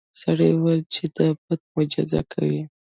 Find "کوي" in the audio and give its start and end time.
2.31-2.61